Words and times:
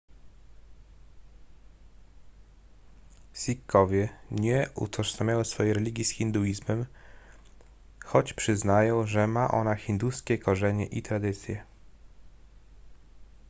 sikhowie 3.33 4.09
nie 4.31 4.69
utożsamiają 4.75 5.43
swojej 5.43 5.73
religii 5.73 6.05
z 6.05 6.09
hinduizmem 6.09 6.85
choć 8.05 8.33
przyznają 8.33 9.07
że 9.07 9.27
ma 9.27 9.51
ona 9.51 9.75
hinduskie 9.75 10.37
korzenie 10.37 10.85
i 10.85 11.01
tradycje 11.01 11.63